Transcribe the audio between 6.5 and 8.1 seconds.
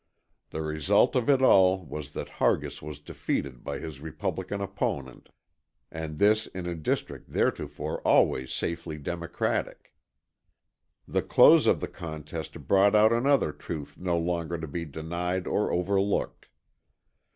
a district theretofore